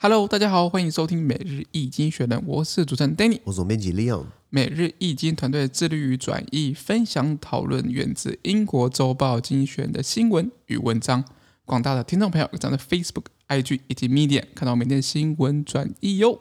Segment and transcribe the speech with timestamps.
[0.00, 4.26] Hello，大家好，欢迎收听每日易经学人，我是主持人 Danny，我是总编辑 Leon。
[4.48, 11.24] 每日易经团队致力于转译、分享、讨论源自英国周报精选的新闻与文章。
[11.64, 16.40] 广大的听众朋友，可在 Facebook、IG 以及 Medium 看到每天新闻转译哟。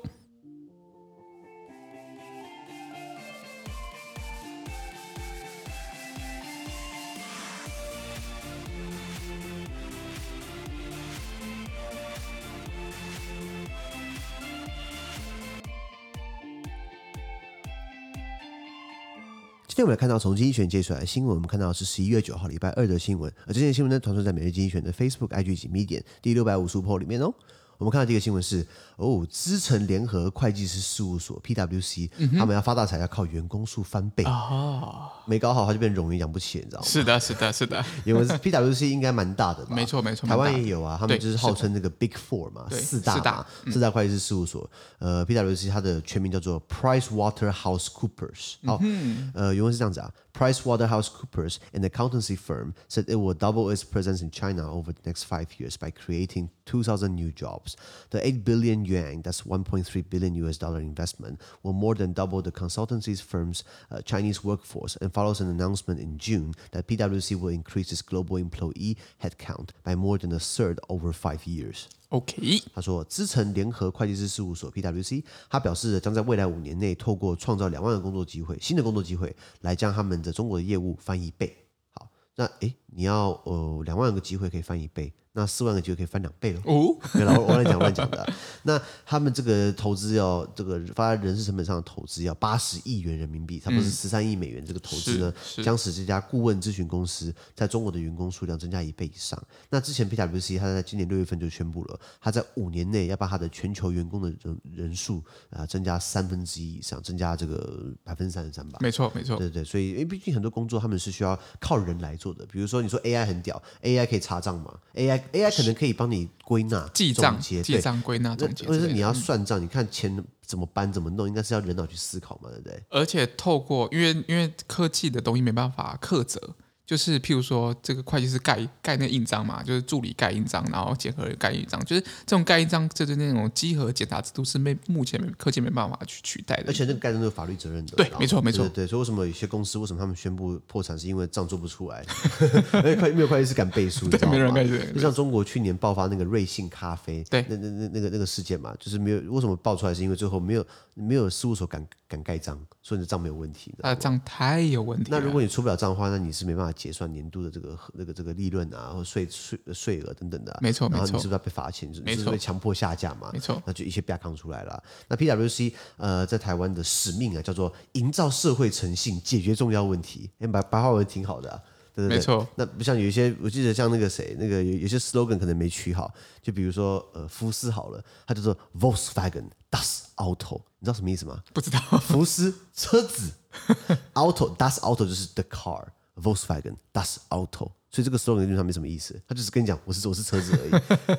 [19.78, 27.32] 今天我们来看到从经济学人接出来的新闻，我们看到是十一月九号礼拜二的新闻，而这些新闻呢，传送在每日经济学的 Facebook、IG 以及 Medium 第六百五十五 p 里面哦。
[27.78, 36.86] 我们看到第一个新闻是哦，资诚联合会计师事务所 PwC，、嗯、他们要发大财要靠员工数翻倍哦，没搞好他就变冗员养不起，你知道吗？
[36.86, 39.76] 是的，是的，是的，因为 PwC 应该蛮大的吧？
[39.76, 44.68] 没错，没错，台湾也有啊，他们就是号称那个 Big Four 嘛，四大四大、嗯、四大会计师事务所。
[45.00, 48.56] 呃，PwC 它的全名叫做 Price Waterhouse Coopers。
[48.66, 50.12] 好，嗯、呃，原文是这样子啊。
[50.38, 55.60] PricewaterhouseCoopers, an accountancy firm, said it will double its presence in China over the next five
[55.60, 57.76] years by creating 2,000 new jobs.
[58.12, 62.52] The 8 billion yuan, that's 1.3 billion US dollar investment, will more than double the
[62.52, 67.92] consultancy firm's uh, Chinese workforce and follows an announcement in June that PwC will increase
[67.92, 71.90] its global employee headcount by more than a third over five years.
[72.10, 81.54] OK，他说，资诚联合会计师事务所 （PwC） 他表示将在未来五年内透过创造两万个工作机会，新的工作机会来将他们的中国的业务翻一倍。
[81.92, 85.14] 好，那诶，你要呃两万个机会可以翻一倍。
[85.38, 86.98] 那四万个机会可以翻两倍了哦！
[87.14, 88.34] 对了，我乱讲乱讲的、啊。
[88.64, 94.66] 那他们这个投资要这个发人事成本上的投资要八十亿元人民币，差不多是十三亿美元。
[94.66, 95.32] 这个投资呢，
[95.64, 99.40] 将使这家顾问咨询公司在中国的员工数量增加一倍以上。
[99.70, 108.80] 那之前 PwC 他在今年六月份就宣布了，他在五年内要把他的全球员工的人人数啊增加三分之一以上，增加这个百分之三十三吧。
[108.82, 109.38] 没错，没错。
[109.38, 118.68] 对对，所以因为毕竟很多工作他们是需要靠人来做的，比如说你说 AI 很屌，AI 可以查账嘛？AI AI 可能可以帮你归纳、记账、记账、归纳、总结。
[118.68, 122.84] 或者是你要算账，你看钱怎么搬、怎么弄，应该是要人脑去思考嘛，对不对？
[122.90, 126.56] 而且透过，因为因为科技的东西没办法克责。
[126.88, 136.64] 就是譬如说，这个会计师盖盖那个印章嘛，就是助理盖印章，然后检核盖印章，就是这种盖印章，就是那种稽核检查制度是没目前科技没办法去取代的。
[136.68, 137.98] 而且那个盖章都有法律责任的。
[137.98, 138.66] 对，没错，没错。
[138.70, 142.06] 对，对，所以为什么有些公司为什么他们宣布破产，是因为账做不出来，
[142.82, 144.94] 没有会计师敢背书，对，没人敢背。
[144.94, 153.76] 就像中国去年爆发那个瑞幸咖啡，对，那那那那个那个事件嘛，就是没有为什么爆出来，是因为最后没有没有事务所敢敢盖章，所以你的账没有问题。
[153.82, 155.10] 他的账太有问题。
[155.12, 157.52] 那如果你出不了账的话，那你是没办法结算年度的。
[157.58, 160.98] 这个那个这个利润啊，或税税税额等等的，没错，没错。
[160.98, 161.90] 然后你是不是要被罚钱？
[162.04, 163.32] 没错，是被强迫下架嘛？
[163.34, 163.60] 没错。
[163.66, 164.84] 那就一些被扛出来了。
[165.08, 170.30] 那 PwC 呃，在台湾的使命啊，叫做营造社会诚信，解决重要问题。
[170.40, 171.60] 哎，白白话文挺好的啊，
[171.96, 172.18] 对对对。
[172.18, 172.48] 没错。
[172.56, 181.44] 那不像有一些，我记得像那个谁，那个有有些 slogan 可能没取好，就比如说呃，福斯好了，它叫做 Volkswagen Das Auto，你知道什么意思吗？
[181.54, 181.80] 不知道。
[182.00, 183.32] 福斯车子，
[184.14, 185.88] Auto Das Auto 就是 the car。
[186.20, 190.72] Volkswagen Das Auto，所以这个 slogan 基本上没什么意思，他就是跟你讲我是我是车子而已。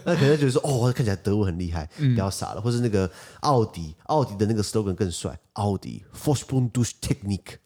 [0.04, 2.60] 那可能觉得说哦，看起来德文很厉害，不要傻了。
[2.60, 3.08] 或是那个
[3.42, 7.58] 奥迪，奥迪的那个 slogan 更帅，奥迪 Vorsprung durch Technik，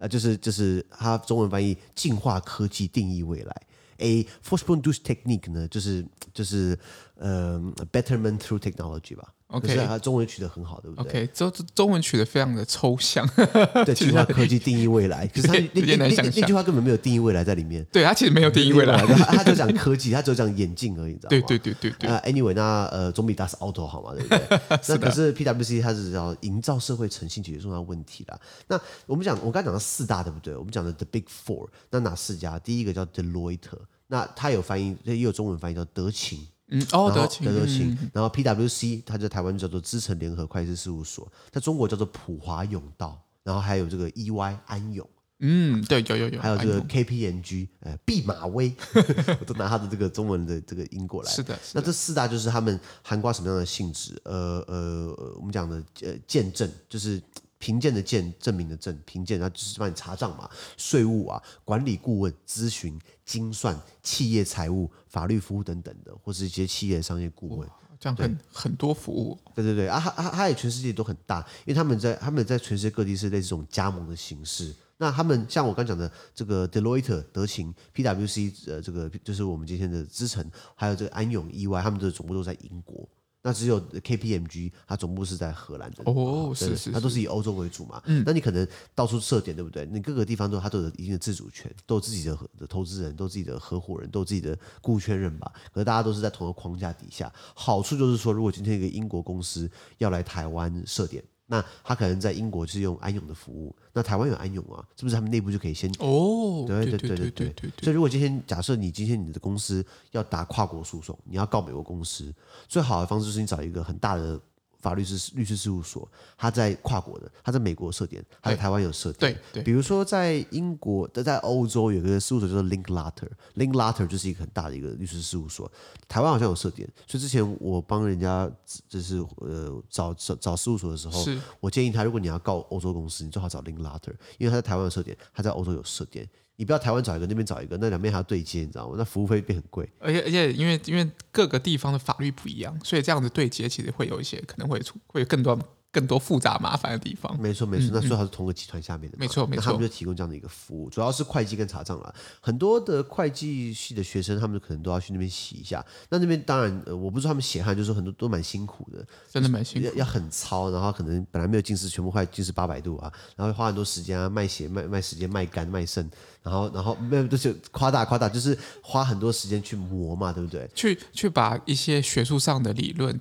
[0.00, 3.62] 啊，就是就是它中文翻译进化科技定义未来。
[3.98, 6.04] A Vorsprung durch Technik 呢，就是
[6.34, 6.76] 就是
[7.22, 7.60] 呃
[7.92, 9.32] Betterment through Technology 吧。
[9.48, 13.28] OK，他中文取得很好，对不对？OK，中中文取得非常的抽象。
[13.84, 17.84] 对，进化科技定义未来， 可是他那那那句话根本没有定义未来在里面。
[17.92, 21.28] 对，他其实没有定义未来，他就讲科技，他只有讲眼镜而已，知道吗？
[21.28, 22.08] 对对对对对。
[22.08, 24.60] 啊，Anyway，那呃，总比 Das Auto 好嘛，对不对？
[24.88, 28.40] 那可是 PwC 它是要营造社会诚信，解决重要问题啦。
[28.68, 30.56] 那我们讲，我刚才讲到四大，对不对？
[30.56, 32.58] 我们讲的 The Big Four，那哪四家？
[32.58, 33.58] 第一个叫 Deloitte，
[34.06, 36.46] 那它有翻译，也有中文翻译叫德勤。
[36.74, 45.06] 嗯，哦，德勤，德勤，然后 PwC，它在台湾叫做资诚联合会计师事务所，在中国叫做普华永道，然后还有这个 EY 安永，
[45.40, 48.74] 嗯，对，有有有，还有这个 KPMG，呃，毕马威，
[49.40, 51.30] 我都拿它的这个中文的这个音过来。
[51.30, 54.18] 是的，那这四大就是他们涵盖什么样的性质？
[54.24, 57.22] 呃呃，我们讲的呃见证就是。
[57.62, 67.68] 评鉴的鉴，证明的证，评鉴，然后就是帮你查账嘛，税务啊，管理顾问、咨询、精算、企业财务、法律服务等等的，或是一些企业商业顾问，
[68.00, 69.38] 这样很很多服务。
[69.54, 74.74] 对对对，啊，他他他也全世界都很大，因为他们在他们在全世界各地是类似这种加盟的形式。
[74.98, 80.44] 那他们像我刚讲的这个 Deloitte 德勤、PwC 呃，这个就是我们今天的资诚，
[80.74, 83.08] 还有这个安永 EY，他们的总部都在英国。
[83.42, 88.00] 那只有 KPMG 它总部是在荷兰的哦，是是，它都是以欧洲为主嘛。
[88.06, 89.84] 嗯，那你可能到处设点，对不对？
[89.86, 95.52] 你各个地方都它都有一定的自主权，都有自己的的投资人，都有自己的合伙人，都有自己的股权人吧。
[95.72, 99.68] 可是大家都是在同一个框架底下，好处就是说，如果今天一个英国公司
[99.98, 101.22] 要来台湾设点。
[101.52, 106.64] 那他可能在英国是用安永的服务，那台湾有安永啊，是不是他们内部就可以先哦？
[106.66, 107.70] 对对对对对对。
[107.82, 112.34] 所以如果今天假设你今天你的公司要打跨国诉讼，你要告美国公司，
[112.66, 114.40] 最好的方式是你找一个很大的。
[114.82, 116.06] 法律师律师事务所，
[116.36, 119.32] 他在跨国的，他在美国设点，他在台湾有设点。
[119.32, 125.70] 对对，比如说在英国的，在欧洲有个事务所叫做 Linklater，Linklater 就是一个很大的一个律师事务所。
[126.08, 128.50] 台湾好像有设点，所以之前我帮人家
[128.88, 131.24] 就是呃找找找事务所的时候，
[131.60, 136.28] 我建议他，如果你要告欧洲公司，你最好找 Linklater，因为他在台湾有设点，他在欧洲有设点。
[136.62, 138.94] 你不要台湾找一个，那边找一个，那两边还要对接，你知道吗？
[138.96, 139.90] 那服务费变很贵。
[139.98, 145.58] 而且而且，因为因为各个地方的法律不一样，所以这样子对接其实会有一些可能会出会有更多。
[145.92, 152.14] 更多复杂麻烦的地方，没错没错，那最好是同个集团下面的，没错没错，他们就提供这样的一个服务，主要是会计跟查账了。
[152.40, 155.84] 很多的会计系的学生，他们可能都要去那边洗一下。
[156.08, 166.10] 那那边当然，呃，我不知道他们血汗，就是很多都蛮辛苦的，真的蛮辛苦，要很操，然后可能本来没有近视，全部快近视八百度啊，然后花很多时间啊，卖血卖卖时间卖肝卖肾，
[166.42, 170.66] 然后然后没有就是夸大夸大，就是花很多时间去磨嘛，对不对？
[170.74, 173.20] 去去把一些学术上的理论。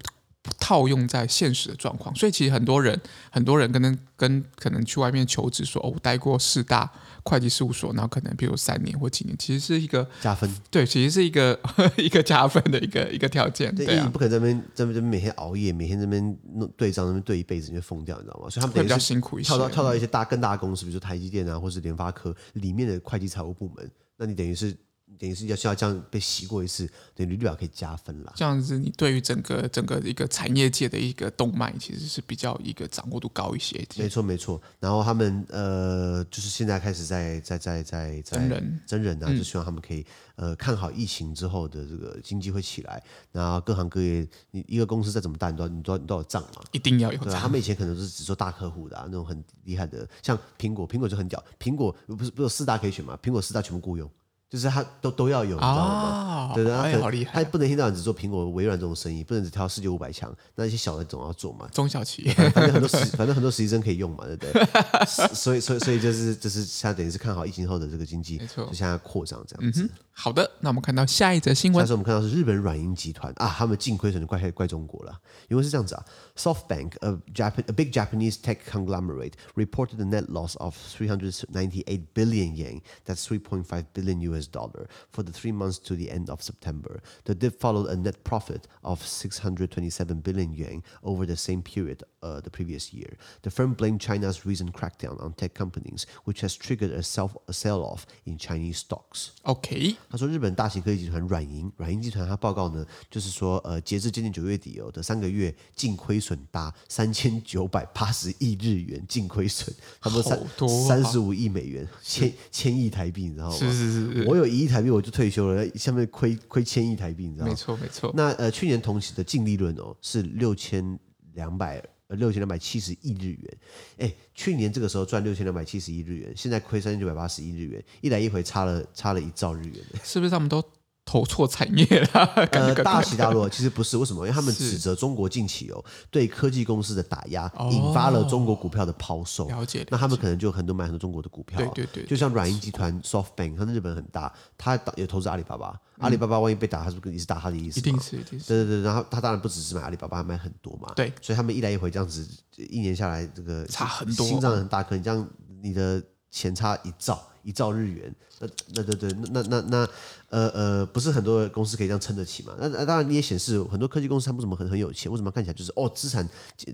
[0.59, 2.99] 套用在现实的状况，所以其实很多人，
[3.29, 6.91] 很多人跟跟可能去外面求职说，哦，我待过四大
[7.23, 11.59] 会计事务所，然后可能比如三年或几年，其实是一个加分，对，其实是一个
[11.97, 13.73] 一个加分的一个一个条件。
[13.75, 18.49] 对，你不可能在这边在那边每天熬夜，每天在那边弄对账，那边对一辈子，你就疯掉，你知道吗？
[18.49, 24.75] 所以他们会比较辛苦一些，跳到跳到一些大更大的公司，比如说台积电啊，或是联发科里面的会计财务部门，那你等于是。
[25.17, 28.33] 等于是要需要这样被洗过一次，等于履历表可以加分了。
[28.35, 33.85] 这样子，你对于整个整个一个产业界的一个动脉，其实是比较一个掌握度高一些。
[33.97, 34.61] 没错没错。
[34.79, 40.05] 然后他们呃，就是现在开始在在在在在真人真人啊，就希望他们可以
[40.35, 43.03] 呃看好疫情之后的这个经济会起来。
[43.31, 47.39] 然后各行各业，你一个公司再怎么大，你都要你都要你都有账嘛，一定要有账。
[47.39, 51.43] 他们以前可能是只做大客户的啊，那种很厉害的，像苹果，苹果就很屌。
[51.59, 53.17] 苹果不是不是有四大可以选嘛？
[53.21, 54.09] 苹果四大全部雇佣。
[54.51, 56.51] 就是他都都要有，你知道吗？
[56.53, 57.41] 对对，他好厉害。
[57.41, 60.29] 他不能一天到晚只做苹果、微软这种生意，不能只挑世界五百强。
[60.55, 61.69] 那一些小的总要做嘛。
[61.71, 65.05] 中小企业，反正很多实， 反正很多实习生可以用嘛，对不对？
[65.33, 69.89] 所以，所以，所以就是就是，现在等于是看好疫情后的这个经济，没错，就现在扩张这样子。
[70.18, 71.78] 好的，那我们看到下一则新闻。
[71.78, 76.02] 但是我们看到是日本软银集团啊，他们净亏损就怪怪中国了，因为是这样子啊。
[76.36, 83.26] SoftBank，a Japan a big Japanese tech conglomerate, reported a net loss of 398 billion yen, that's
[83.26, 87.02] 3.5 billion US dollar, for the three months to the end of September.
[87.24, 92.40] The dip followed a net profit of 627 billion yuan over the same period uh,
[92.40, 93.18] the previous year.
[93.42, 97.52] The firm blamed China's recent crackdown on tech companies, which has triggered a self a
[97.52, 99.32] sell-off in Chinese stocks.
[99.44, 110.39] OK， 他说日本大型科技集团软银，软银集团他报告呢，就是说呃，截至今年九月底哦的三个月净亏损达三千九百八十亿日元，净亏损，差不多三
[110.87, 113.55] 三十五亿美元，千千亿台币，你知道吗？
[113.55, 117.51] 是是是，是，我有一亿台币我就退休了，下面亏亏千亿台币，你知道吗？
[117.51, 118.11] 没错没错。
[118.13, 120.99] 那呃去年同期的净利润哦是六千
[121.33, 121.81] 两百。
[122.15, 123.57] 六千两百七十亿日元，
[123.97, 130.63] 哎，去年这个时候赚六千两百七十亿日元，现在亏三千九百八十亿日元，一来一回差了差了一兆日元，是不是他们都
[131.03, 132.25] 投错产业了？
[132.51, 134.21] 呃，大起大落， 其实不是，为什么？
[134.25, 139.47] 因为他们指责中国近期哦对科技公司的打压，引发了中国股票的抛售。
[139.47, 145.77] 了解，那他们可能就很多买很多中国的股票，对对对，就像软银集团 SoftBank，它日本很大，他也投资阿里巴巴。
[145.97, 147.79] 阿里巴巴万一被打，他是不是也是打他的意思？
[147.79, 148.47] 一定是，一定是。
[148.47, 150.91] 对对对，然后他当然不只是买阿里巴巴，还买很多嘛。
[150.95, 152.27] 对，所以他们一来一回这样子，
[152.57, 154.97] 一年下来，这个差很多，心脏很大颗。
[154.97, 155.27] 你这样，
[155.61, 159.89] 你的钱差一兆，一兆日元，那那对对，那那那
[160.29, 162.55] 呃呃，不是很多公司可以这样撑得起嘛？
[162.57, 165.11] 那那当然你也显示很多科技公司他们怎么很很有钱？
[165.11, 166.27] 为什么看起来就是哦资产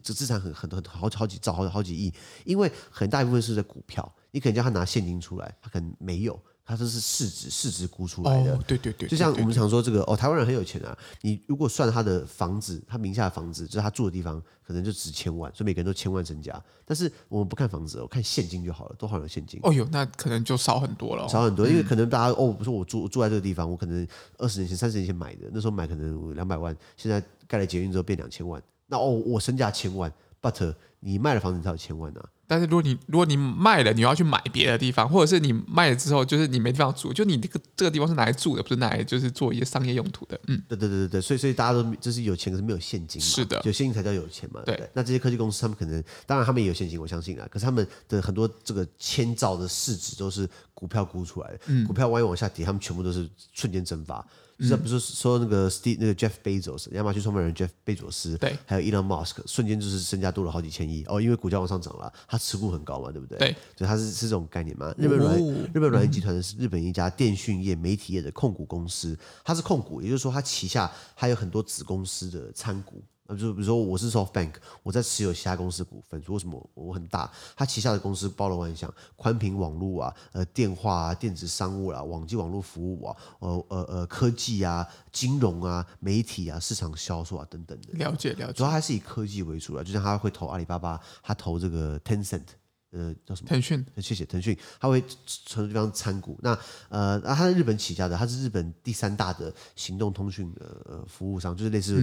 [0.03, 2.13] 这资产很很很好几好几兆，好好几亿？
[2.45, 6.39] 因为很大一部分是在股票，你可能叫他拿现金出来，他可能没有。
[6.67, 8.53] 它这是市值，市值估出来的。
[8.53, 10.95] 哦，对对对，就像我们常说这个哦，台湾人很有钱啊。
[11.21, 16.61] 你如果算他的房子，他名下的房子，就是他住的地方，可能就值千万，所以每个人都千万身家。
[16.83, 19.61] 但是我们不看房子，我看现金就好了，多少有现金？
[19.63, 24.05] 哦哟，那可能就少很多了，少很多，因为可能大家哦，不是我住我住在这个地方，我可能
[24.37, 32.27] 二十年前、三十年前买的，那时候买可能两百万，现在盖了捷运之后变两千万，那哦，我身价千万，but 你卖了房子才有千万呢、啊。
[32.47, 40.39] 但是如果你如果你卖了，你要去买别的地方，或者是你卖了之后，就是你没地方住，就你这个这个地方是拿来住的，不是拿来就是做一些商业用途的。
[40.47, 43.27] 嗯，对对对对对，所以所以大家都就是有钱，可是没有现金嘛。
[43.27, 44.61] 是的，有现金才叫有钱嘛。
[44.65, 47.45] 对，对，那这些科技公司，他们可能当然他们也有现金，我相信啊。
[47.51, 54.25] 可是他们的很多这个千兆的市值都是股票估出来的，嗯、股票万一往下跌，他们全部都是瞬间蒸发。
[54.59, 63.37] 就是不是说那个 Steve 那个 Jeff Bezos 亚马逊创办人 Jeff 贝佐斯，对，还有 Elon Musk，瞬间就是身价多了好几千亿哦，因为股价往上涨了，他持股很高嘛，对不对？
[63.37, 64.93] 对，所以他是是这种概念嘛。
[64.97, 73.03] 日本软、哦、日本软银集团是日本一家电讯业、媒体业的控股公司，它是控股，也就是说它旗下还有很多子公司的参股。
[73.27, 74.53] 那就比如说我是 SoftBank，
[74.83, 77.29] 我在持有其他公司股份，为什么我很大？
[77.55, 87.93] 他旗下的公司包罗万象，宽频网络啊，呃，电话啊，电子商务啊，网际网络服务啊，呃呃呃，科技啊，金融啊，媒体啊，市场销售啊等等的。
[87.93, 88.53] 了解了解。
[88.53, 92.43] 主要还是以科技为主了，就像他会投阿里巴巴，他投这个 Tencent。
[92.91, 93.49] 呃，叫什么？
[93.49, 95.03] 腾讯，谢谢腾讯，他会
[95.45, 96.39] 从这地方参股。
[96.41, 96.57] 那
[96.89, 101.95] 呃，那它在日本起家的，它是日本第三大的行动通讯的呃服务商，就是类似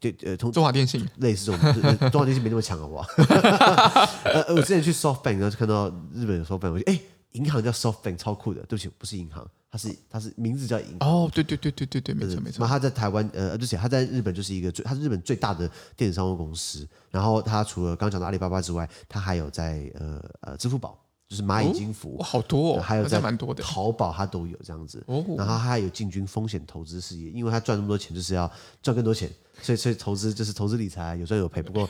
[0.00, 3.06] 对、嗯、呃通中华电信，类似这种、呃、 中华电信没那么强，好不好？
[4.24, 7.00] 呃，我之前去 SoftBank 然后就看到日本有 SoftBank，我就哎，
[7.32, 8.60] 银行叫 SoftBank，超酷的。
[8.62, 9.48] 对不起，不是银行。
[9.72, 12.56] 它是它是名字叫银哦，对对对对对对，没错没错。
[12.58, 16.84] 那他在台湾呃，而且他在日本就是一个最，他是日本最大的电子商务公司。
[17.08, 25.00] 然后他除了刚刚讲的阿里巴巴之外，他还有在呃呃支付宝，就是蚂蚁金服，哦、好多、哦，还有在蛮多的淘宝，他都有这样子。
[25.06, 28.50] 哦，然后他还有进军风险投资事业，因为他赚那么多钱，就是要
[28.82, 29.30] 赚更多钱，
[29.62, 31.62] 所以所以投资就是投资理财有赚有赔。
[31.62, 31.88] 不过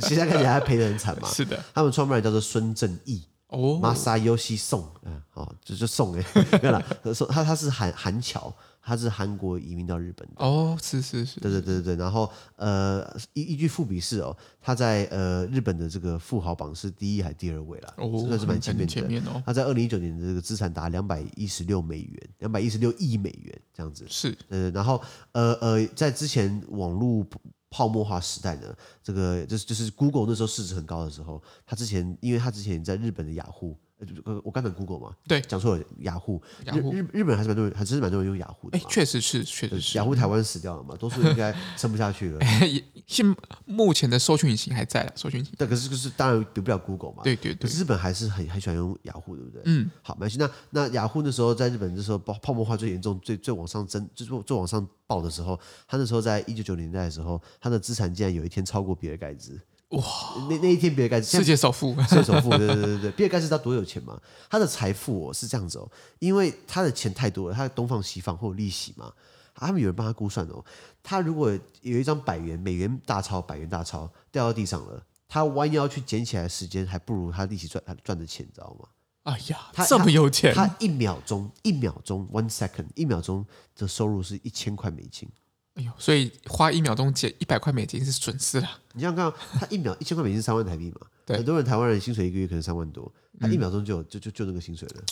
[0.00, 1.28] 现在看起来他赔的很惨嘛。
[1.30, 3.22] 是的，他们创办人叫做孙正义。
[3.52, 6.24] 哦，Masayoshi Son，嗯，好，这就宋哎，
[6.58, 6.82] 对了，
[7.28, 10.44] 他他是韩韩侨，他是韩国移民到日本的。
[10.44, 11.96] 哦，是是是，对对对对对。
[11.96, 17.92] 然后呃，依依据富比士哦，他在呃日本的这个富豪榜是第一还是第二位啦？
[17.98, 18.92] 哦，算是蛮前面的。
[18.92, 24.06] 前面哦，他在二零一九年的这个资产达两百一十六美元，两百一十六亿美元这样子。
[24.08, 24.98] 是，呃，然后
[25.32, 27.26] 呃呃，在之前网络。
[27.72, 33.76] 泡沫化时代呢，这个就是就是 Google 那时候市值很高的时候，他之前因为他之前在日本的雅虎。
[34.24, 38.78] 呃，我刚才 Google 嘛，对，讲错了，雅虎，日日日本还是蛮多人，还是蛮多人用雅虎的。
[38.78, 39.96] 哎，确实是，确实是。
[39.96, 42.40] 雅虎台湾死掉了嘛，都是应该撑不下去了。
[43.06, 43.24] 现
[43.64, 45.54] 目前的搜寻引擎还在了，搜寻引擎。
[45.56, 47.22] 对，可是就是当然比不了 Google 嘛。
[47.22, 47.70] 对对对。
[47.70, 49.62] 日本还是很很喜欢用雅虎，对不对？
[49.66, 49.90] 嗯。
[50.02, 50.38] 好，没关系。
[50.38, 59.60] 那那雅虎那时候在日本的时候泡泡沫化最严重、最最往上增、最最往上爆的时候，他那时候在一九九零年代的时候，他的资产竟然有一天超过比尔盖茨。
[59.92, 60.02] 哇！
[60.48, 64.20] 那那一天，比尔盖茨世界首富， 世界首富，对对对对，比尔盖茨他多有钱嘛？
[64.50, 69.12] 他的财富哦是这样子哦，因为他的钱太多了，他东放西放会有利息嘛。
[69.54, 70.64] 他们有人帮他估算哦，
[71.02, 71.50] 他如果
[71.82, 78.88] 有一张百元美元大钞，百元大钞掉到地上了，他弯腰去捡起来的时间还不如他利息赚赚的钱，你知道吗？
[79.24, 83.46] 哎呀，他这么有钱，他，他一秒钟一秒钟 one second 一秒钟
[83.76, 85.28] 的收入是一千块美金。
[85.74, 88.68] 哎呦，所以花一秒钟减一百块美金是损失了。
[88.94, 91.06] 你想想看，他一秒一千块美金是三万台币嘛？
[91.24, 95.02] 对，很多人台湾人薪水一个月可能三万多，他一秒钟就就就就那个薪水了。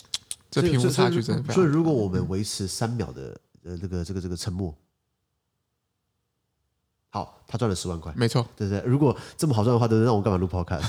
[0.49, 1.55] 这贫富差距真的非常。
[1.55, 4.75] 所以如果我们维持三秒的呃这个这个这个沉默。
[7.13, 8.81] 好，他赚了十万块，没错，对不对？
[8.85, 10.07] 如果这么好赚的话，对不对？
[10.07, 10.87] 那我干嘛录 podcast？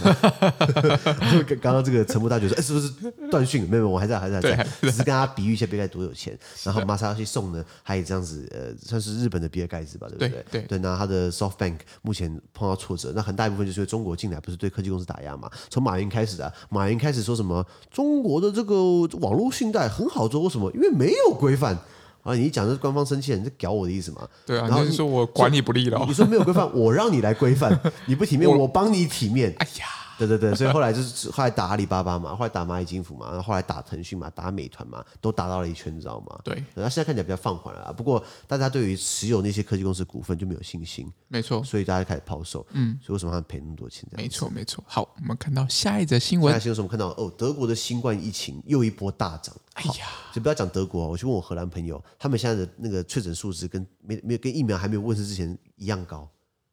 [1.60, 3.68] 刚刚这个陈木大觉得说，哎，是不是断讯？
[3.68, 6.38] 没有，我还在，还在，还在，只是跟他比喻一下比尔盖多有钱。
[6.62, 10.28] 然后马萨西送呢，他也这样子，呃，算是日本的比尔盖茨吧，对不对？
[10.28, 10.78] 对对，对。
[10.78, 15.50] 那他的 SoftBank 目前碰到挫折，那很大一部分就是因为中国进来不是对科技公司打压嘛？
[15.70, 18.76] 从马云开始的，马云开始说什么中国的这个
[19.18, 20.70] 网络信贷很好做，为什么？
[20.70, 21.76] 因为没有规范。
[22.22, 22.34] 啊！
[22.34, 24.28] 你一讲是官方生气了，你是屌我的意思嘛？
[24.46, 26.04] 对啊，然后你说我管你不力了，哦。
[26.06, 29.54] 你说没有规范，我让你来规范，你不体面，我帮你体面。
[29.58, 29.86] 哎呀！
[30.18, 36.38] 对对对，所以后来就是 后来打阿里巴巴嘛，后来打蚂蚁金服嘛，然后后来打腾讯嘛，打美团嘛，都打到了一圈，你知道吗？
[36.44, 36.64] 对。
[36.74, 42.66] 那现在看起来比较放缓了，不过大家对于持有那些科技公司股份就没有信心，没错，所以大家开始抛售。
[42.72, 44.08] 嗯，所以为什么他们赔那么多钱？
[44.12, 44.82] 没错没错。
[44.86, 46.52] 好，我们看到下一则新闻。
[46.52, 49.54] 下一则新闻我们看到哦，德国的新冠疫情又一波大涨。
[49.74, 56.28] 哎呀，就不要讲德国，我去问我荷兰朋友，他们现在的那个确诊数字跟没没有跟疫苗还没有问世之前一样高。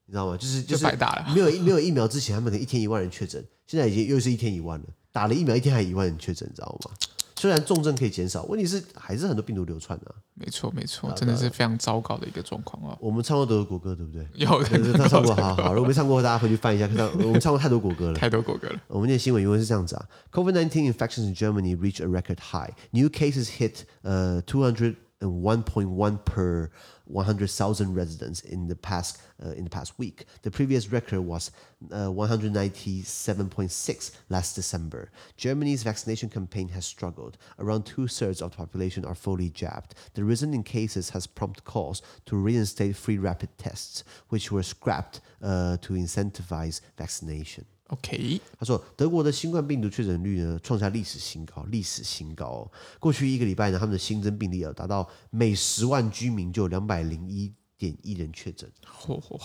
[0.10, 0.36] 你知道吗？
[0.36, 0.86] 就是就是
[1.36, 4.86] 没有没有疫苗之前，他们可能一天一万人确诊，现在已经又是一天一万了。
[5.12, 6.92] 打了疫苗，一天还一万人确诊，你知道吗？
[7.36, 10.12] 虽然重症可以减少，问题是还是很多病毒流窜啊。
[10.34, 12.98] 没错没错，真的是非常糟糕的一个状况啊。
[13.00, 14.28] 我们唱过德国国歌，对不对？
[14.34, 14.64] 有，
[14.94, 15.74] 他唱过，好好。
[15.74, 18.80] 如果没唱过，大家回去翻一下，看到我们唱过太多国歌了， 太多国歌了。
[18.88, 22.74] 我们念新闻原文是这样子啊：COVID-19 infections in Germany reach a record high.
[22.92, 24.96] New cases hit uh two hundred.
[25.22, 26.72] And 1.1 per
[27.06, 30.26] 100,000 residents in the past uh, in the past week.
[30.44, 31.52] The previous record was
[31.92, 35.12] uh, 197.6 last December.
[35.36, 37.38] Germany's vaccination campaign has struggled.
[37.58, 39.96] Around two thirds of the population are fully jabbed.
[40.14, 45.20] The rise in cases has prompted calls to reinstate free rapid tests, which were scrapped
[45.42, 47.66] uh, to incentivize vaccination.
[47.90, 52.72] OK，他说德国的新冠病毒确诊率呢创下历史新高，历史新高哦。
[53.00, 58.70] 过去一个礼拜呢，他们的新增病例啊达到每十万居民就两百零一点一人确诊。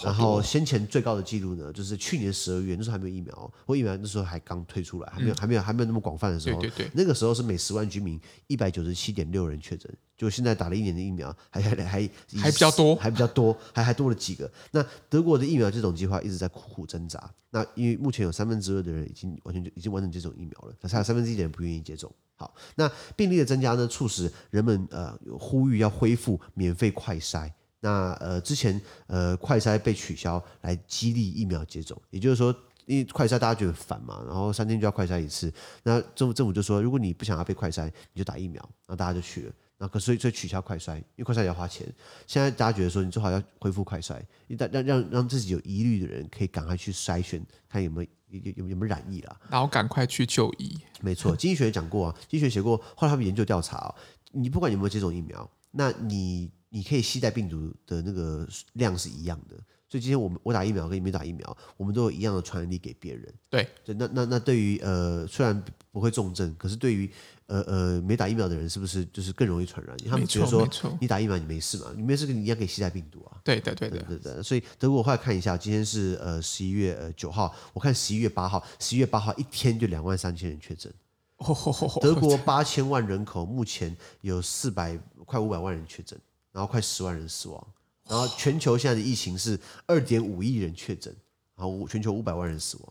[0.03, 6.61] 然后先前最高的记录呢，就是去年十二月那时候还没有疫苗，或疫苗那时候还刚推出来，还没有、嗯、还没有还没有那么广泛的时候。
[6.61, 9.91] 对对对，那个时候是每十万居民一百九十七点六人确诊。
[10.17, 12.11] 就现在打了一年的疫苗，还还还还
[12.41, 14.51] 还比较多，还比较多，还还多了几个。
[14.71, 17.33] 那德国的疫苗接种计划一直在苦苦挣扎。
[17.51, 22.13] 那因为目前有三分之二的人已经完全就已经完成接种疫苗了，可是还有三分之一的人不愿意接种。
[22.37, 27.51] 好，那病例的增加呢，促使人们呃呼吁要恢复免费快筛。
[27.85, 32.55] 那呃之前呃快筛被取消来激励疫苗接种，也就是说，
[32.87, 35.53] 因为快筛大家觉得烦嘛，然后三天就要快筛一次。
[35.83, 39.53] 那政府政府就说，如果你不想要被快筛，你就打疫苗，然后大家就去了。
[39.77, 41.87] 那可所以所以取消快筛，因为快筛也要花钱。
[42.27, 50.75] 现在大家觉得说，你最好要恢复快筛，让让让让自己有疑虑的人可以赶快去筛选，看有没有有有有没有染疫了，然后赶快去就医。
[51.03, 53.95] 没错，经济学讲过啊，经济学写过，后来他们研究调查哦，
[54.33, 59.57] 你不管有没有接种疫苗，那你你可以携带病毒的那个量是一样的。
[59.89, 63.33] 所以今天我们我打疫苗跟你没打疫苗，我们都有一样的传染力给别人。
[63.49, 65.63] 对，对，那那那对于呃虽然
[65.93, 67.09] 不会重症，可是对于
[67.47, 69.97] 呃呃，没打疫苗的人是不是就是更容易传染？
[70.11, 70.69] 他们觉得说，
[71.01, 73.39] 你打疫苗你没事嘛，你没事跟你一样可以携带病毒啊。
[73.45, 74.43] 对对对对对对。
[74.43, 80.93] 所以德国我后来看一下，今天是呃十一月呃九号，我看十一月八号，十一月八号一天就两万三千人确诊。
[82.01, 86.19] 德国八千万人口，目前有四百快五百万人确诊，
[86.55, 87.67] 然后快十万人死亡。
[88.09, 91.15] 然后全球现在的疫情是二点五亿人确诊，
[91.55, 92.89] 然后全球五百万人死亡。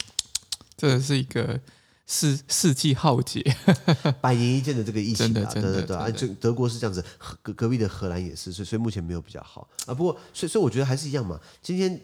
[0.77, 1.59] 这是一个。
[2.05, 3.41] 世世纪浩劫，
[4.19, 7.03] 百年一见的这个疫情啊，对对对啊，就德德国是这样子，
[7.41, 9.93] 隔隔壁的荷兰也是，所以所以目前没有比较好啊。
[9.93, 11.39] 不过，所以所以我觉得还是一样嘛。
[11.61, 11.97] 今天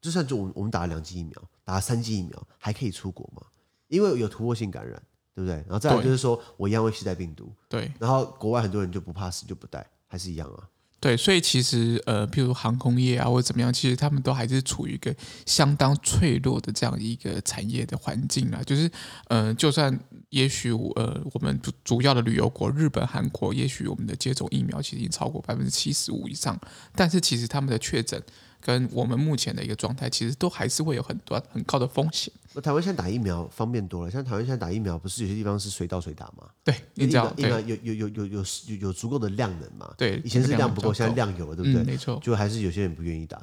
[0.00, 3.46] 就算就我们我们打了两剂疫苗，打了三剂疫苗，还可以出国嘛？
[3.86, 5.00] 因为有突破性感染，
[5.32, 5.54] 对不对？
[5.58, 7.90] 然后再来就是说我一样会携带病毒，对。
[8.00, 10.68] 然后国外很多人就不怕死就不带，还是一样啊。
[11.04, 15.14] 对，所以其实呃，譬如航空业啊，或者怎么样，其实他们都还是处于一个
[15.44, 18.62] 相当脆弱的这样一个产业的环境啊。
[18.64, 18.90] 就是
[19.28, 26.58] 呃，就算也许呃，我们主主要的旅游国日本、韩国，也许我们的接种疫苗其实已经超过百分之七十五以上，
[26.94, 28.18] 但是其实他们的确诊
[28.58, 32.32] 跟我们目前的一个状态，其实都还是会有很多很高的风险。
[32.54, 36.48] 那台湾现在打疫苗方便多了，像台湾现在打疫苗，不是有些地方是随到随打吗？
[36.62, 39.92] 对，你知道，疫苗有有有有有有有足够的量能嘛？
[39.98, 41.82] 对，以前是量不够，现在量有了，对不对？
[41.82, 43.42] 嗯、没错，就还是有些人不愿意打。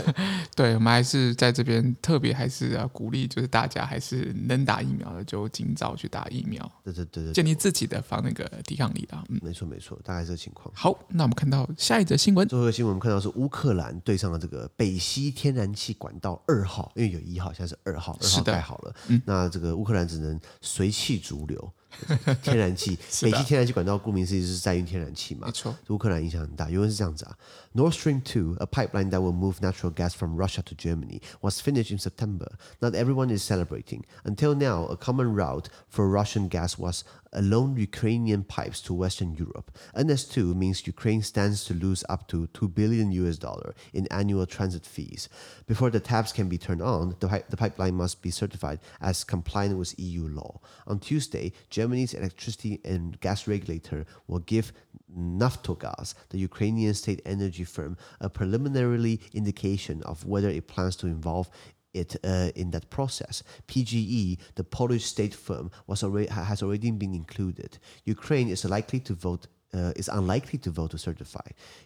[0.54, 6.70] 对，我们还是在这边特别还是要鼓励，就是大家还是能打疫苗的就尽早去打疫苗。
[6.84, 9.24] 对对对对，建立自己的防那个抵抗力啦。
[9.28, 10.72] 嗯，没错没错，大概这个情况。
[10.74, 12.46] 好，那我们看到下一则新闻。
[12.46, 18.94] 最后一个新闻我们看到是乌克兰对上了这个北溪天然气管道二号，因为有一号，现在是二号，二号盖好了。
[19.08, 19.20] 嗯。
[19.24, 21.72] 那这个乌克兰只能随气逐流，
[22.43, 26.69] 天然气，北溪天然气管道顾名思义是载运天然气嘛，没错，乌克兰影响很大。
[26.69, 27.37] 原文是这样子啊，
[27.73, 31.91] Nord Stream 2, a pipeline that will move natural gas from Russia to Germany, was finished
[31.91, 32.57] in September.
[32.81, 34.03] Not everyone is celebrating.
[34.23, 39.71] Until now, a common route for Russian gas was along Ukrainian pipes to Western Europe.
[39.95, 44.85] NS2 means Ukraine stands to lose up to 2 billion US dollar in annual transit
[44.85, 45.29] fees.
[45.67, 49.77] Before the taps can be turned on, the, the pipeline must be certified as compliant
[49.77, 50.61] with EU law.
[50.87, 51.51] On Tuesday,
[51.82, 54.72] Germany's electricity and gas regulator will give
[55.12, 61.50] Naftogaz, the Ukrainian state energy firm, a preliminary indication of whether it plans to involve
[61.92, 63.42] it uh, in that process.
[63.66, 67.78] PGE, the Polish state firm, was already has already been included.
[68.04, 69.48] Ukraine is likely to vote.
[69.74, 71.40] Uh, is unlikely to vote to certify.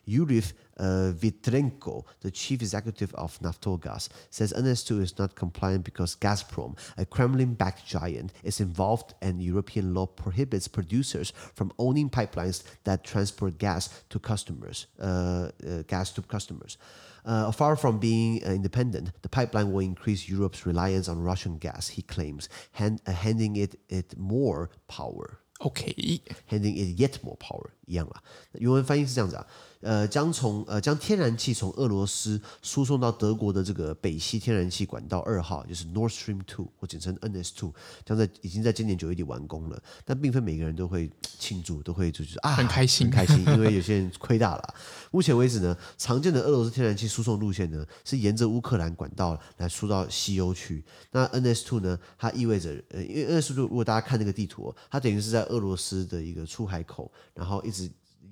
[0.09, 6.77] Yuriy uh, Vitrenko, the chief executive of Naftogaz, says NS2 is not compliant because Gazprom,
[6.99, 13.57] a Kremlin-backed giant, is involved and European law prohibits producers from owning pipelines that transport
[13.59, 14.87] gas to customers.
[15.01, 16.79] Uh, uh gas to customers.
[17.27, 21.88] Uh, far from being uh, independent, the pipeline will increase Europe's reliance on Russian gas,
[21.88, 25.38] he claims, hand, uh, handing it, it more power.
[25.64, 26.20] Okay.
[26.46, 27.72] Handing it yet more power.
[27.87, 28.22] 一样啦。
[28.53, 29.46] 原文翻译是这样子啊。
[29.83, 37.72] 呃，将从呃将天然气从俄罗斯输送到德国的这个北溪天然气管道二号，就是 Nord Stream Two，或简称 NS Two，
[38.05, 39.81] 将在已经在今年九月底完工了。
[40.05, 44.75] 但并非每个人都会庆祝，都会就是啊很开心，很开心，因为有些人亏大了。
[45.12, 50.83] 目前为止呢，常见的俄罗斯天然气输送路线呢是沿着乌克兰管道来输到西欧去。
[51.12, 57.75] 那 NS Two 呢，它意味着呃，因为 NS Two 如果大家看那个地图，它等于是在俄罗斯的一个出海口，然后一直。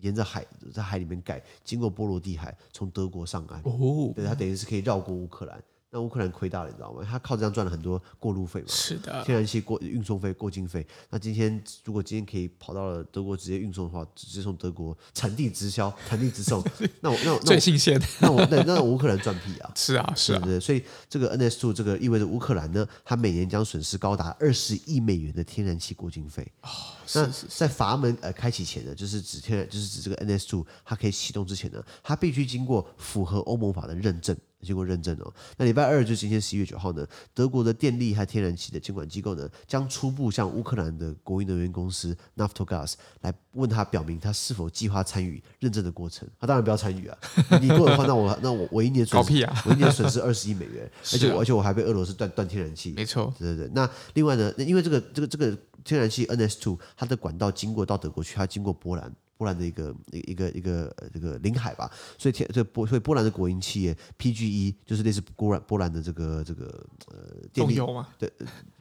[0.04, 3.58] 沿着海，在海里面盖，经过波罗的海，从德国上岸。
[3.62, 5.58] 哦，对，它等于是可以绕过乌克兰。
[5.94, 7.06] 那乌克兰亏大了，你知道吗？
[7.08, 8.66] 他靠这样赚了很多过路费嘛。
[8.68, 10.84] 是的，天然气过运送费、过境费。
[11.08, 16.60] 那今天如果今天可以跑到了德国直接运送的话，直接从德国产地直销、产地直送，
[17.00, 17.96] 那我那我最新鲜。
[18.20, 19.70] 那我那那乌克兰赚屁啊！
[19.76, 26.44] 是啊，是啊，对，对，所以这个 NS Two 这个意味着乌克兰呢，它每年将损失高达二十亿美元的天然气过境费。
[26.62, 26.68] 哦，
[27.14, 34.36] 那在阀门呃开启前呢，就是指天然，就是指这个 NS Two 它可以启动之前呢，它必须经过符合欧盟法的认证。
[34.64, 46.28] 经过认证哦，那礼拜二就今天十一月九号呢，德国的电力和天然气的监管机构呢，将初步向乌克兰的国营能源公司 Naftogaz 来问他，表明他是否计划参与认证的过程。
[46.40, 47.18] 他当然不要参与啊！
[47.60, 52.92] 你过的话，那我那我我一年损失、啊、我一年损失二十亿美元， 而且我而且我还被俄罗斯断断天然气。
[52.92, 53.70] 没错，对对对。
[53.74, 59.12] 那另外呢，因为这个这个这个天然气 NS2 它的管道经过到德国去，它经过波兰。
[59.36, 66.64] 波兰的一个一个一个这个领海吧，所以天这波所以波兰的国营企业 PGE 就是类似波兰波兰的这个这个
[67.08, 67.16] 呃
[67.52, 68.30] 电力油对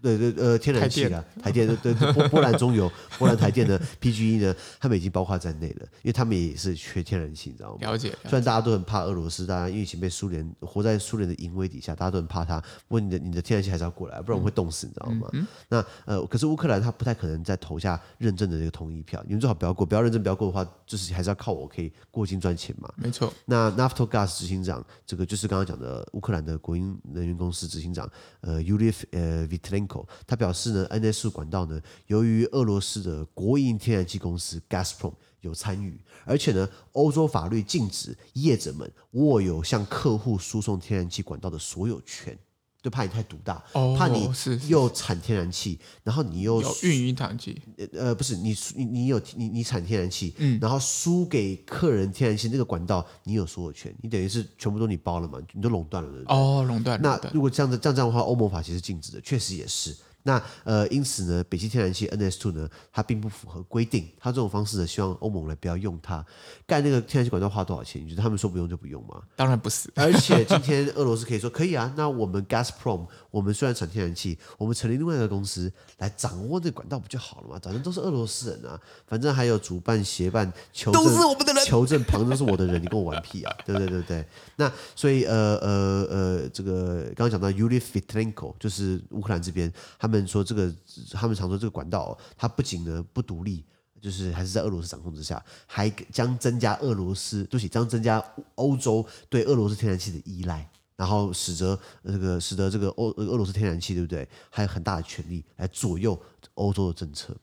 [0.02, 7.78] 对对呃天然气啊台电对对波波兰中油波兰台电的 PGE 呢，他们已经包括在内了，因为他们也是缺天然气，你知道吗？
[7.82, 8.10] 了解。
[8.10, 12.62] 了解，虽然大家都很怕俄罗斯，大家因为以前被苏联活在苏联的淫威底下，大家都很怕他。
[12.90, 15.30] 问你的你的天然气还是要过来，不然我会冻死，你知道吗？
[15.34, 21.24] 嗯嗯、那呃可是乌克兰他不太可能再投下认证的这个同意票，你们最好不要过，不要认证，不要过的话，就是还。
[21.24, 22.94] 是要靠我可以过境赚钱嘛？
[22.98, 23.34] 没错。
[23.46, 42.38] 那 Naftogaz 执行长，这个就是刚刚讲的乌克兰的国营能源公司执行长，呃，Yury 呃 Vitlenko，他表示呢，NS 管道呢，由于俄罗斯的国营天然气公司 Gazprom 有参与，而且呢，欧洲法律禁止业者们握有向客户输送天然气管道的所有权。
[42.84, 44.30] 就怕你太独大，哦、怕你
[44.68, 47.60] 又产天然气，然后你又有运营天然气，
[47.94, 57.02] 呃，不是你你你有你你产天然气，嗯，然后输给客人天然气那个管道，你有所有权，你等于是全部都你包了嘛，你都垄断了，对对哦，垄断。
[57.02, 59.96] 那如果这样子这样这样的话，欧盟法其实禁止的，确实也是。
[60.24, 64.08] 那呃，因此呢，北溪天然气 NS2 呢，它并不符合规定。
[64.18, 66.26] 它这种方式呢，希望欧盟来不要用它。
[66.66, 68.04] 盖那个天然气管道花多少钱？
[68.04, 69.22] 你觉得他们说不用就不用吗？
[69.36, 69.90] 当然不是。
[69.96, 71.94] 而且今天俄罗斯可以说可以啊。
[71.98, 77.60] 那我们 Gasprom，我们虽然产天然气，我们成立另外一个公司来掌握这个管道不就好了吗？
[77.62, 83.56] 反正都是俄罗斯人啊，反正还有主办、协办、求证，都是我们的人，求证旁都是我的人，你跟我玩屁啊？
[83.66, 84.26] 对对对对。
[84.56, 90.74] 那所以呃呃呃，这个刚刚讲到 Yury Vitlenko，就是乌克兰这边，他们说这个。
[91.12, 93.66] 他们常说这个管道，它不仅呢不独立，
[94.02, 98.24] 就是还是在俄罗斯掌控之下，还将增加俄罗斯，对不起，将增加
[98.56, 104.28] 欧洲对俄罗斯天然气的依赖，然后使得这个使得这个欧俄罗斯天然气，对不对？
[104.50, 106.20] 还有很大的权力来左右
[106.56, 107.36] 欧洲的政策。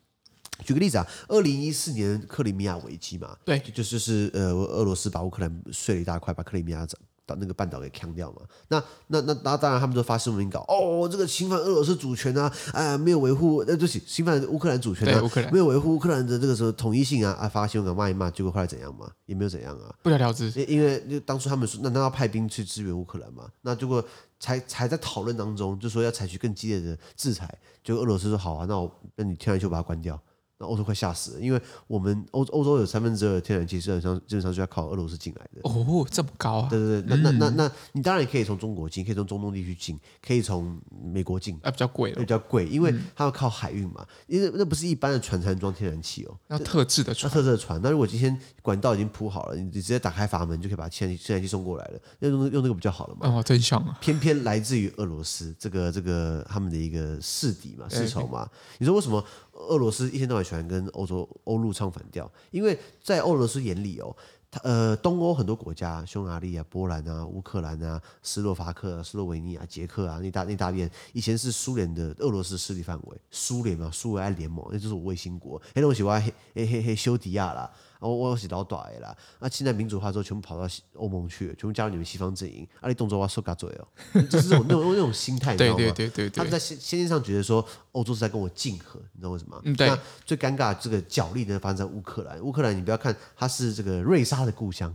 [0.64, 6.86] 举个例子啊，二零一四年克里米亚危机嘛，对，就就是呃俄罗斯把乌克兰碎了一大块，把克里米亚
[7.30, 8.42] 把那个半岛给砍掉嘛？
[8.68, 19.10] 那那那那当然，他们就发新闻稿哦，这个侵犯俄罗斯主权啊，哎，没有维护，那对不起，侵犯乌克兰主权啊，没有维护乌克兰的这个什么统一性啊，啊，发新闻稿骂一骂，结果后来怎样嘛？
[19.26, 20.50] 也没有怎样啊，不了了之。
[20.64, 23.48] 因为就当初他们说，那那要派兵去支援乌克兰嘛？
[23.62, 24.04] 那结果
[24.38, 27.48] 才才在讨论当中，就说要采取更激烈的制裁，
[27.84, 30.20] 结果俄罗斯说好啊，那我那你天然气把它关掉。
[30.60, 35.60] 那欧洲快吓死了，因为我们欧欧洲有三分之二的天然气基本上基本上就要靠俄罗斯进来的。
[35.62, 36.68] 哦，这么高啊！
[36.68, 47.80] 对对对，那那那那你当然也可以从中国进，可以从中东地区进，可以从美国进，啊，比较贵，比较贵，因为它要靠海运嘛，因为那不是一般的船才能装天然气哦，要特制的船，特制的船。
[47.82, 53.26] 那如果今天管道已经铺好了，你你直接打开阀门就可以把天然气天然气送过来了，用用那个不就好了嘛。
[53.26, 53.96] 哦，真香啊！
[53.98, 58.46] 偏偏来自于俄罗斯这个这个他们的一个势敌嘛，世仇嘛。
[58.76, 59.24] 你说为什么？
[59.68, 64.14] 俄罗斯一天到晚喜欢跟欧洲欧陆唱反调，因为在俄罗斯眼里哦，
[64.50, 76.12] 他呃东欧很多国家，匈牙利啊、波兰啊、乌克兰啊、斯洛伐克、啊斯洛维尼亚、捷克啊，那大那大片以前是苏联的俄罗斯势力范围，苏联嘛，苏维埃联盟，那就是我卫星国，那东西我
[76.54, 77.70] 黑黑黑修迪亚啦。
[78.08, 79.16] 我我是老大的啦。
[79.38, 82.66] 那、啊、现在民主化之后，全部跑到欧盟去了，全部加入你们西方阵营。
[82.80, 85.76] 阿里动作哇，受嘎嘴哦，就是这种那种那种心态，你知道吗？
[85.76, 89.60] 对对对对，对他们在先先见上觉得说，欧洲是在跟我竞合，你知道为什么？
[89.64, 89.88] 嗯，对。
[89.88, 92.40] 那最尴尬的这个角力呢，发生在乌克兰。
[92.40, 94.94] 乌克兰，你不要看它是这个瑞莎的故乡，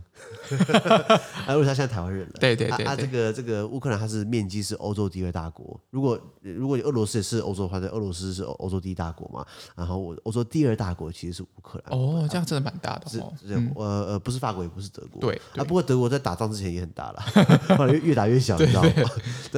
[1.46, 2.34] 啊，瑞莎现在台湾人了。
[2.40, 2.86] 对对对，对。
[2.86, 5.78] 啊，这个这个乌克兰，它是面积是欧洲第二大国。
[5.90, 9.46] 如果如果俄罗斯也是欧洲的话，那俄罗斯是欧洲第一大国嘛？
[9.74, 11.98] 然后我欧洲第二大国其实是乌克兰。
[11.98, 13.32] 哦，这样真的蛮大的，哦。
[13.40, 15.20] 是，是，呃呃，不是法国，也不是德国。
[15.20, 15.40] 对。
[15.56, 17.22] 啊，不过德国在打仗之前也很大了，
[17.76, 18.90] 后来越打越小，你知道吗？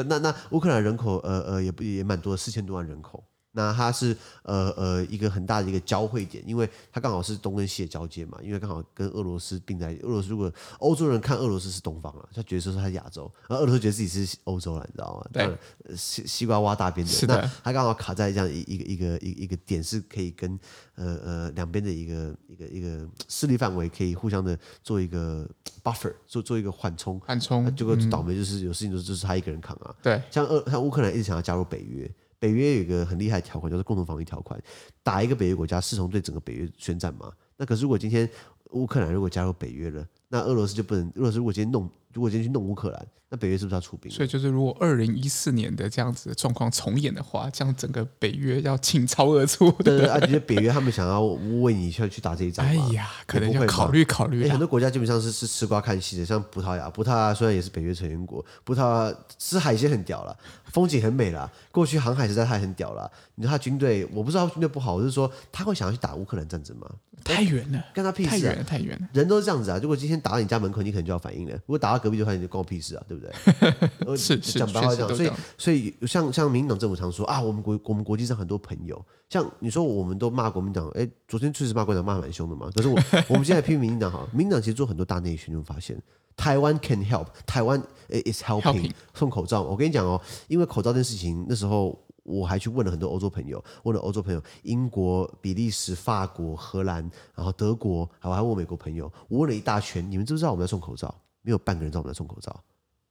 [0.06, 3.22] 那那乌克兰人口，呃呃，也不也蛮多，四千多万人口。
[3.58, 9.88] 那它是呃呃一个很大的一个交汇点，因为它刚好是东跟西的交界嘛，因为刚好跟俄罗斯并在。
[10.02, 15.26] 俄罗斯如果欧洲人看俄罗斯是东方了，他觉得说是他亚洲，而俄罗斯觉得自己是欧洲了，你知道吗？
[15.32, 20.56] 对，西西瓜挖大边的，那它刚好卡在这样一一个一个一个一个点，是可以跟
[20.94, 25.48] 呃呃两边的一个一个一个势力范围可以互相的做一个
[25.82, 27.18] buffer，做做一个缓冲。
[27.20, 27.74] 缓冲。
[27.74, 29.92] 结果倒霉就是有事情就是就是他一个人扛啊。
[30.02, 30.22] 对。
[30.30, 32.08] 像俄像乌克兰一直想要加入北约。
[32.38, 34.60] 北约有一个很厉害的条款，叫做共同防御条款，
[35.02, 37.32] 打一个北约国家，视同对整个北约宣战嘛。
[37.56, 38.28] 那可是如果今天
[38.70, 41.06] 乌克兰如果加入北约了，那俄罗斯就不能。
[41.16, 44.10] 俄罗斯如果今天弄，如果今天去弄乌克兰，那北约是不是要出兵？
[44.10, 49.70] 所以就是，如果二零一四年的这样子的状况重演的话，这样整个北约要倾巢而出。
[49.84, 52.64] 对，而且 北约他们想要为你去去打这一仗。
[52.64, 54.48] 哎呀，可能要考虑考虑。
[54.48, 60.34] 很多国家基本上是是吃瓜看戏的，像葡萄牙，葡萄牙虽然也是北约成员国，葡萄牙吃海鲜很屌了，
[60.72, 63.10] 风景很美了，过去航海实在太很屌了。
[63.34, 66.88] 你说他军队，我不知道他军队不好，我是说他会想要去打乌克兰战争吗？
[67.24, 68.30] 太远了，跟他屁事啊！
[68.30, 69.08] 太远了，太远了。
[69.12, 74.16] 人都是这样子啊，如果今天打到你家门口，你可能就要反应了；如果打到隔壁的话，你就关我屁事啊，对不对？
[74.16, 75.14] 是是，讲白话这样。
[75.14, 82.70] 所以所以像像民进党政府常说啊，我们国我们国际上很多朋友，像你说我们都骂国民党，哎，昨天确实骂国民党骂蛮凶的嘛。
[82.74, 86.00] 可是我 我们现在批评民进党哈，民进党其实做很多大内宣，就发现
[86.36, 89.62] 台湾 can help，台湾 is helping，送口罩。
[89.62, 91.98] 我跟你讲哦，因为口罩这件事情，那时候。
[92.30, 101.14] 我还去问了很多欧洲朋友，问了欧洲朋友，英国、比利时、法国、荷兰，然后德国，还还问美国朋友，我问了一大圈，你们知不知道我们要送口罩？
[101.48, 102.54] 没有半个人知道我们在送口罩，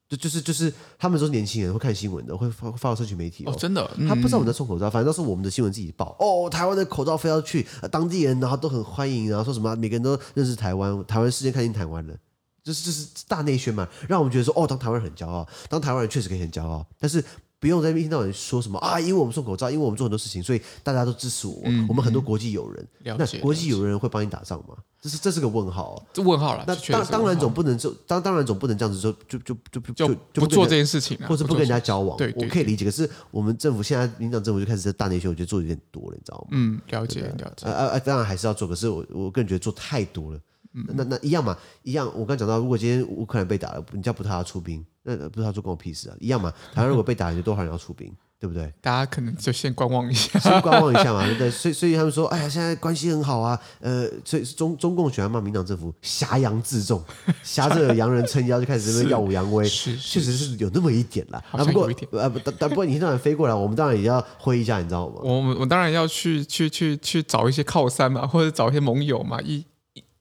[0.08, 6.16] 就就是就是他们说年轻人会看新闻的，会发发到社群媒体哦，真的，他不知道我们在送口罩，反正都是我们的新闻自己报。
[6.20, 12.16] 哦，台湾的口罩非要去，当地人然后都很欢迎，然后说什么每个人都认识台湾，台湾世界看见台湾了，
[12.64, 17.24] 就是就是大内宣嘛，让我们觉得说哦，当台湾人很骄傲，当台湾人确实可以很骄傲，但是。
[17.60, 21.60] 不用在一听到人说什么啊，因为我们送口罩，因为我们做很多事情，所以大家都支持我。
[21.66, 24.76] 嗯、我们很多国际友人，嗯、那国际友人会帮你打仗吗？
[25.00, 26.64] 这是这是个问号，这问号了。
[26.68, 32.18] 那当当然总不能就当当然总不能这样子说，就就就就就就不做这件事情，或者不跟人家交往。
[32.18, 32.84] 对，对，对，我可以理解。
[32.86, 36.48] 可是我们政府现在民进党政府就开始在大内宣，我觉得做的有点多了，你知道吗？
[36.52, 37.68] 嗯，了解了解。
[37.68, 40.40] 啊啊，当然还是要做，可是我我个人觉得做太多了。
[40.78, 42.12] 嗯、那那一样嘛，一样。
[42.16, 46.16] 我刚讲到，如果今天乌克兰被打了，你叫葡萄牙出兵，那不知道做关我屁事啊？
[46.20, 46.54] 一样嘛。
[46.74, 48.12] 台湾如果被打了，就多少人要出兵？
[48.40, 48.72] 对不对？
[48.80, 51.50] 大家可能就先观望一下，先观望一下嘛，对不对？
[51.50, 53.60] 所以，所以他们说，哎呀，现在关系很好啊。
[53.80, 57.04] 呃，所以中中共喜欢骂民党政府挟洋自重，
[57.42, 59.66] 挟着洋人撑腰，就开始耀武扬威。
[59.66, 61.44] 是，确实是有那么一点啦。
[61.50, 65.16] 啊，不过呃，不但不过你一天到晚飞过来，我们当然也要挥一下，你知道吗？
[65.24, 69.66] 我们我当然要去去去去找一些靠山嘛，或者找一些盟友嘛，一。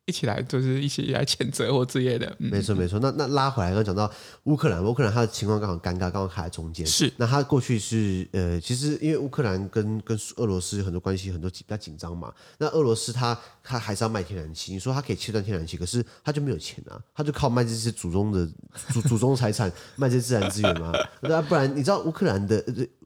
[0.06, 3.00] 一起来就是一起来谴责或之类的，嗯、没错没错。
[3.00, 4.10] 那那拉回来，刚刚讲到
[4.44, 6.86] 乌克兰，乌克兰它的情况刚好尴尬，刚好卡在中间。
[6.86, 12.32] 是，那它过去是呃，其实因为乌克兰跟跟俄罗斯很多关系很多比较紧张嘛。
[12.58, 18.48] 那俄罗斯它它还是要卖天然气，你说它可以切断天然气，可是它就没有钱啊，它就靠卖这些祖宗的
[18.92, 20.92] 祖祖宗财产，卖这些自然资源嘛。
[21.22, 22.64] 那不然你知道乌克兰的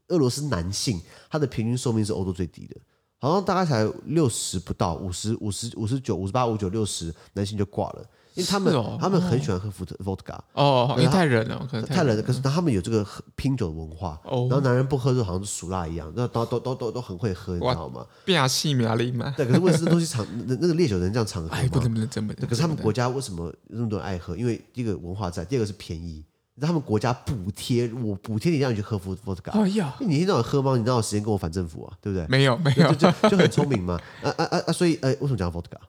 [0.09, 2.75] 俄罗斯男性他的平均寿命是欧洲最低的。
[3.21, 8.03] 好像大概才六十不到，五十五十五十九五十八五九六十，男性就挂了，
[8.33, 12.23] 因为他们、哦、他们很喜欢喝伏特 vodka 哦，因为太冷了，可能太冷了。
[12.23, 13.05] 可是他们有这个
[13.35, 18.03] 拼酒的文化，哦、然后男人不喝就好像是俗辣一样，那都都都都都很会喝，你知道吗？
[18.25, 19.31] 变气苗力嘛。
[19.37, 21.57] 对，可是问题是东西常 那那个烈酒能这样常喝吗？
[21.57, 22.49] 哎，不能不能真不能。
[22.49, 24.35] 可是他们国家为什么那么多人爱喝？
[24.35, 26.23] 因为第一个文化在，第二个是便宜。
[26.59, 30.75] 他们国家补贴我补贴你让你去喝伏特加，哎呀，你一天到晚喝吗？
[30.75, 31.93] 你哪有时间跟我反政府啊？
[32.01, 32.27] 对不对？
[32.27, 33.99] 没有没有，就就，就很聪明嘛。
[34.21, 34.71] 啊啊啊啊！
[34.73, 35.79] 所以呃，为什么讲伏特加？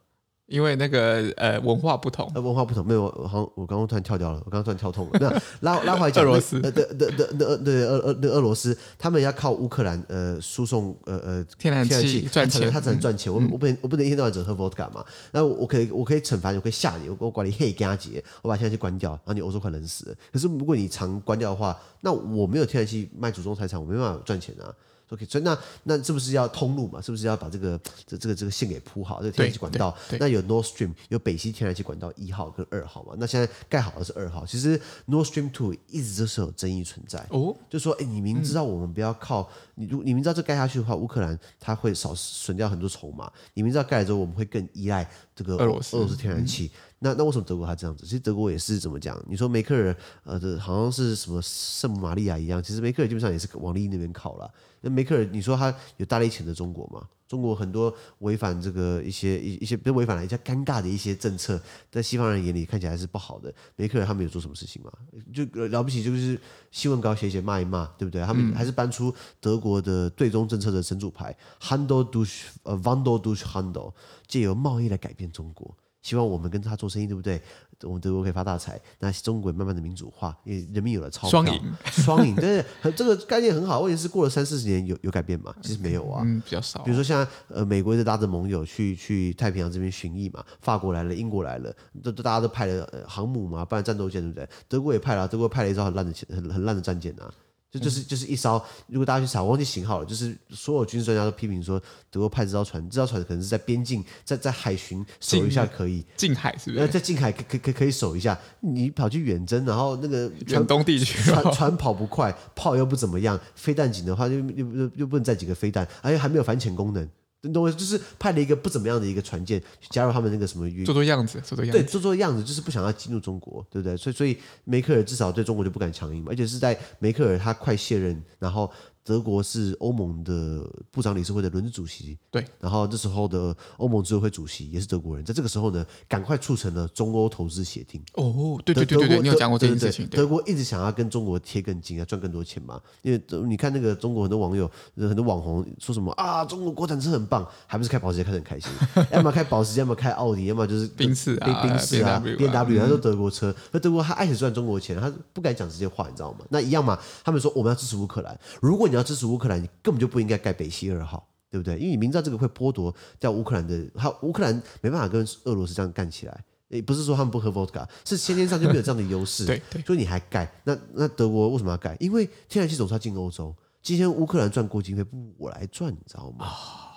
[0.53, 5.19] 因为那个呃文化不同，呃文化不同，没有，好像我刚刚突然跳掉了，我刚刚突然跳痛了。
[5.19, 13.33] 那拉 拉回来讲，俄罗斯，呃的的的的对俄俄俄罗斯，他们要靠乌克兰呃输送呃呃天然气赚钱，他只能赚钱。
[13.33, 15.03] 我我不能我不能一天到晚只喝伏特加嘛？
[15.31, 20.15] 那我可以我可以惩罚你，我可以吓你，我我管你黑加节，我把天然气关掉，然后你欧洲快冷死了。
[20.31, 24.69] 可是如果你常关掉的话，那我没有天然气卖祖宗财产，我没办法赚钱啊。
[25.09, 26.99] OK，所以那那是不是要通路嘛？
[26.99, 29.21] 是不是要把这个这这个这个线给铺好？
[29.21, 33.12] 这个天然气管道，那有 North Stream 有北溪天然气管道一号跟二号嘛？
[33.19, 34.47] 那现在盖好的是二号。
[34.47, 37.19] 其实 North Stream Two 一直都是有争议存在。
[37.29, 39.43] 哦，就说哎，你明知道我们不要靠、
[39.77, 43.31] 嗯、你，如你明知道这盖下去的话，乌克兰它会少损掉很多筹码。
[43.53, 46.71] 你明知道盖了之后，我们会更依赖这个俄罗斯俄罗斯天然气。
[46.73, 48.05] 嗯那那为什么德国还这样子？
[48.05, 49.21] 其实德国也是怎么讲？
[49.29, 52.62] 你说梅克尔，呃，这好像是什么圣母玛利亚一样。
[52.62, 54.49] 其实梅克尔基本上也是往利益那边靠了。
[54.81, 57.09] 那梅克尔，你说他有大力谴责中国吗？
[57.27, 61.59] 中国很多违反这个一些一一些不是违反了一些尴尬的一些政策，
[61.91, 63.53] 在西方人眼里看起来是不好的。
[63.75, 64.93] 梅克尔他们有做什么事情吗？
[65.33, 66.38] 就了不起就是
[66.71, 68.23] 新闻稿写写骂一骂，对不对？
[68.23, 73.95] 他们还是搬出德国的对中政策的神主牌，Handel durch 呃 Wandel durch Handel，
[74.29, 75.75] 借由贸易来改变中国。
[76.03, 77.41] 希望我们跟他做生意，对不对？
[77.85, 78.81] 我们德国可以发大财。
[79.01, 82.37] 那中国慢慢的民主化，因为人民有了钞票，双赢，双赢。
[82.37, 83.81] 对对，这个概念很好。
[83.81, 85.53] 问题是过了三四十年，有有改变吗？
[85.62, 86.81] 其实没有啊，嗯，比较少。
[86.83, 94.49] 比如说像呃，美国就拉着盟友去去太平洋这边巡弋嘛，法国来了，英国来了，都都大家都派了航母嘛，不然战斗舰，对不对？
[94.69, 97.33] 德国也派了，德国派了一艘很烂的很很烂的战舰啊。
[97.72, 100.04] 就就是就是一艘，如果大家去查，我忘记型号了。
[100.04, 101.80] 就是所有军事专家都批评说，
[102.11, 106.04] 德国派这艘船，这艘船可能是在边境，在在海巡守一下可以。
[106.14, 106.87] 近海是不是？
[106.88, 108.38] 在近海可可可可以守一下。
[108.61, 117.08] 你跑去远征，然后那个远东地区，船船跑不快，炮又不怎么样，飞弹紧的话又又又又不能载几个飞弹，而且还没有反潜功能。
[117.42, 123.96] 你懂我，就是派了一个不怎么样的一个船舰加入他们那个什么运，做做样子，做做样子，对，做做样子，就是不想要激怒中国，对不对？
[123.96, 128.72] 所以，所以梅克尔至少对中国就不敢强硬嘛，而且是在梅克尔他快卸任，然后。
[129.05, 138.01] 德国是欧盟的部长理事会的轮值主席，对，然后这时候的欧盟执委会主席也是德国人，在这个时候呢，赶快促成了中欧投资协定。
[138.15, 140.07] 哦，对对对对，你有讲过这件事情。
[140.09, 142.81] 德国一直想要跟中国贴更近啊，赚更多钱嘛。
[143.03, 148.71] 因为你看那个中国很多网友、很多网红说什么啊，中国国产车很棒，还不是开保时捷开得很开心，
[149.11, 156.47] 要么开保时捷，要么开奥迪，要么就是宾士啊、宾士啊、B M W，他说德国车，那德国他爱死赚中国钱，他不敢讲这些话，你知道吗？
[156.51, 159.61] 那一样嘛，他们说我们要支持乌克兰，如果你要支持乌克兰。
[159.62, 161.76] 你根本就不应该盖北溪二号，对不对？
[161.76, 166.44] 因为你明知道这个会剥夺掉乌克兰的，他乌克兰没办法跟俄罗斯这样干起来。
[166.68, 169.44] 也不是说他们不喝 vodka，是先天上就没有这样的优势。
[169.44, 170.50] 对，所以你还盖？
[170.64, 171.94] 那那德国为什么要盖？
[172.00, 173.55] 因为天然气总是要进欧洲。
[173.83, 176.46] 今天乌克兰赚国经费，不我来赚，你知道吗？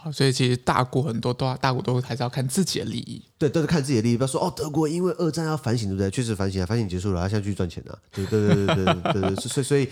[0.06, 3.22] 哦，所以其实大国很多都大国都还是要看自己的利益。
[3.38, 4.18] 对，都是看自己的利益。
[4.18, 6.10] 不要说哦，德国因为二战要反省，对不对？
[6.10, 8.00] 确实反省啊，反省结束了，他现在继续赚钱了。
[8.14, 9.90] 对对对对对对对，对，所以所以。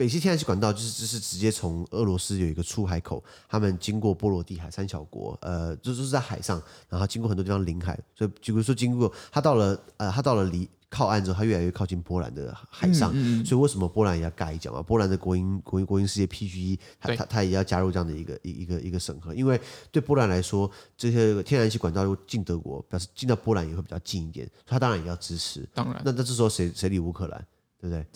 [0.00, 14.82] 北溪天然气管道就是就是直接从俄罗斯有一个出海口，他们经过波罗的海三小国，呃，就就是在海上，然后经过很多地方临海，所以比如说经过他到了呃他到了离靠岸之后，他越来越靠近波兰的海上，嗯嗯、所以为什么波兰也要盖一脚嘛？
[14.82, 19.60] 波兰的国营国营国营事业 PGE，他他他也要加入这样的一个一一个一个审核，因为
[19.92, 25.68] 对波兰来说，这些天然气管道如果进德国，表示进到波兰也会比较近一点，他当然也要支持。
[25.74, 27.46] 当然，那那这时候谁谁理乌克兰，
[27.78, 28.06] 对不对？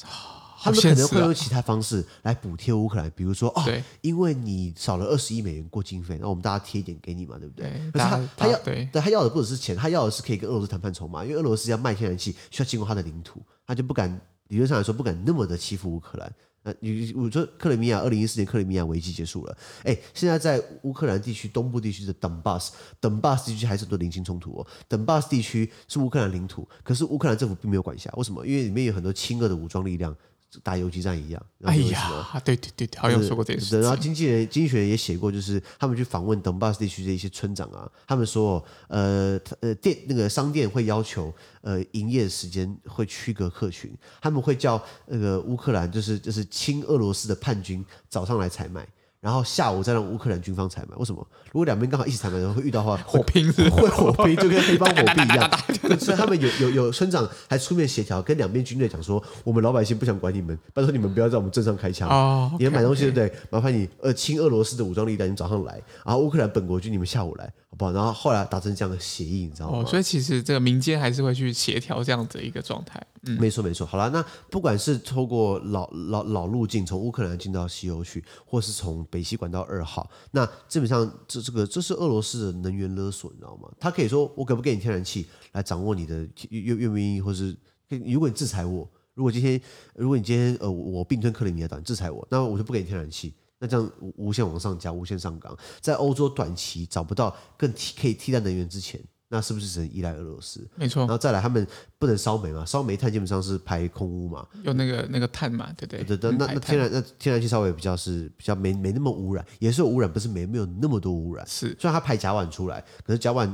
[0.65, 3.63] 他们可能会用其他方式来补贴乌克兰，比如说哦，
[4.01, 7.71] 因为你少了二十亿美元过经费，那我们大家贴一点给你嘛，对不对？
[7.93, 14.11] 可是他他要对，他要的不只是钱，他要的是可以跟俄罗斯谈判筹码，因为俄罗斯要卖天然气需要经过他的领土，他就不敢
[14.49, 16.33] 理论上来说不敢那么的欺负乌克兰。
[16.67, 24.67] 那你我说克里米亚二零一四年克里米亚危机结束了，哎，现在在乌克兰地区东部地区的顿巴斯，顿巴斯地区还是很多零星冲突哦。
[24.89, 28.47] 顿巴斯地区是乌克兰领土，可是乌克兰政府并没有管辖，为什么？
[28.47, 30.17] 因为里面有很多亲俄的武装力量。
[30.63, 33.81] 打游击战一样，哎呀，对对对，好像说过这件事。
[33.81, 43.91] 然后经纪人、经济学人也写过，就是他们去访问等巴斯地区的一些村长啊，他们说，呃呃，店那个商店会要求，呃，营业时间会区隔客群，
[44.21, 48.87] 他们会叫那个乌克兰，就是就是亲俄罗斯的叛军早上来采买。
[49.25, 51.27] 然后下午再让乌克兰军方采买，为什么？
[51.51, 55.99] 如果两边刚好一起采买然后，会遇到的话火拼是，是会火拼，就跟黑帮火拼一样。
[55.99, 62.07] 所以他们有有有村长还出面协调，跟两边军队讲说，我们老百姓不想管你们，拜托你们不要在我们镇上开枪。
[62.11, 63.33] 哦，你们买东西对不对？
[63.49, 67.51] 麻烦你呃亲俄罗斯的武装力量，你早上来，然后乌克兰本国军你们下午来。
[67.77, 69.79] 不，然后后来达成这样的协议，你知道吗？
[69.79, 73.01] 哦，所以其实这个民间还是会去协调这样的一个状态。
[73.23, 73.87] 嗯，没错没错。
[73.87, 83.69] 好了，那不管是透过老老老路径从乌克兰进到西欧去，或是从北溪管道二号，那基本上这这个这是俄罗斯的能源勒索，你知道吗？
[83.81, 86.17] 他可以说我给不给你天然气来掌握你的
[86.51, 87.57] 愿愿不愿意，或是
[87.89, 89.61] 如果你制裁我，如果今天
[89.95, 93.35] 如果你今天呃我并吞克里米亚岛，你制裁我，那我就不给你天然气。
[93.65, 100.69] 那这样无限往上加，无限上纲，在欧洲短期找不到更替可以替代能源之前，那是不是只能依赖俄罗斯？
[100.77, 101.01] 没错。
[101.01, 101.67] 然后再来，他们
[101.99, 106.05] 不能烧煤嘛，烧煤炭基本上是排空污嘛，用那个那个碳嘛，对不对？
[106.05, 111.47] 对对，那那天然那天然气稍微比较是比较没没那么污染，也是有污染，不是没没有那么多污染。
[111.47, 113.51] 是，虽然它排甲烷出来，可是甲烷。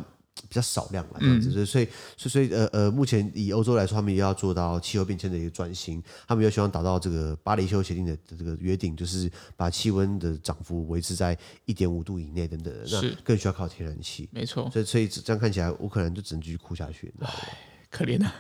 [0.49, 14.69] 比较少量了，这样子，嗯、所以所以所以呃呃，目前以欧洲来说，他们也要做到气候变迁的一个转型，他们又希望达到这个巴黎气候协定的这个约定，就是把气温的涨幅维持在一点五度以内等等，那更需要靠天然气，没错。
[14.71, 17.39] 所以所以这样看起来，乌克兰就只能继续哭下去，你知道吗？
[17.91, 18.33] 可怜啊！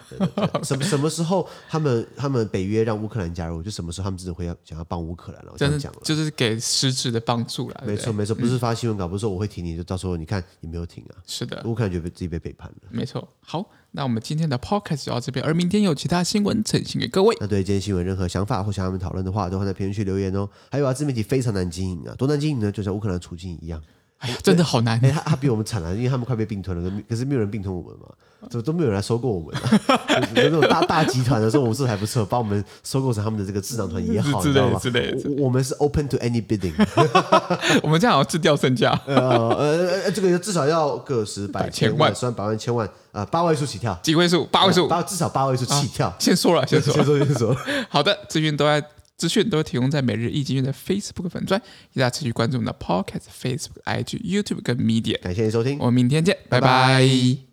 [0.62, 5.50] 什么什么时候他们他们北约让乌克兰加入，就什么时候他们真的会要想要帮乌克兰了？
[5.52, 7.82] 我这样讲了，就是给实质的帮助了。
[7.84, 11.16] 没错没错，不是发新闻稿，不是说我会挺你，就到时候你看你没有挺啊。
[11.26, 12.76] 是的，乌克兰就被自己被背叛了。
[12.90, 13.26] 没错。
[13.40, 17.36] 好，那我们今天的 podcast 就到这边，而明天有其他新闻呈现给各位。
[17.40, 20.48] 那对今天新闻任何想法或想要我们讨论的话，都会在评论区留言哦。
[20.70, 22.70] 还有啊，自媒体非常难经营啊，多难经营呢？
[22.70, 23.82] 就像乌克兰处境一样。
[24.20, 25.00] 哎呀，真的好难！
[25.02, 28.06] 哎，他他比我们惨啊，因为他们快被并吞了，可是没有人并吞我们嘛，
[28.50, 29.80] 怎么都没有人来收购我们、啊。
[30.36, 34.74] 有 那种大大集团的时候，我们是还不错，把我们收购成他们的这个智囊团也好，之类？
[34.78, 35.30] 之类的。
[35.42, 36.74] 我们是 open to any bidding。
[37.82, 38.92] 我们这样好像自掉身价。
[39.08, 39.48] 呃
[40.04, 44.44] 呃，这个至少要个十百千万，算百万千万啊，八位数起跳，几位数？
[44.52, 44.86] 八位数？
[44.86, 46.14] 八至少八位数起跳。
[46.18, 47.56] 先说了，先说，先说，先说。
[47.88, 48.84] 好的，资讯都在。
[49.20, 55.20] 资讯都提供在每日易经院的 Facebook 粉专，大家持续关注我们的 Podcast、Facebook、IG、YouTube 跟 Media。
[55.20, 56.66] 感谢您收听，我们明天见，拜拜。
[56.66, 57.49] 拜拜。